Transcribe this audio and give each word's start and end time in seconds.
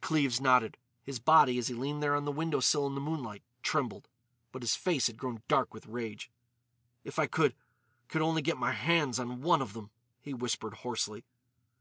Cleves 0.00 0.40
nodded. 0.40 0.76
His 1.02 1.18
body, 1.18 1.58
as 1.58 1.66
he 1.66 1.74
leaned 1.74 2.00
there 2.00 2.14
on 2.14 2.24
the 2.24 2.30
window 2.30 2.60
sill 2.60 2.86
in 2.86 2.94
the 2.94 3.00
moonlight, 3.00 3.42
trembled. 3.60 4.06
But 4.52 4.62
his 4.62 4.76
face 4.76 5.08
had 5.08 5.16
grown 5.16 5.42
dark 5.48 5.74
with 5.74 5.86
rage. 5.88 6.30
"If 7.02 7.18
I 7.18 7.26
could—could 7.26 8.22
only 8.22 8.40
get 8.40 8.56
my 8.56 8.70
hands 8.70 9.18
on 9.18 9.40
one 9.42 9.60
of 9.60 9.72
them," 9.72 9.90
he 10.20 10.32
whispered 10.32 10.74
hoarsely. 10.74 11.24